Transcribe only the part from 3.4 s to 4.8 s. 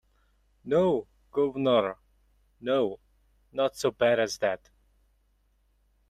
not so bad as that.